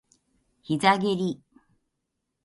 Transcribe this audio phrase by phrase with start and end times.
[0.63, 1.43] 膝蹴り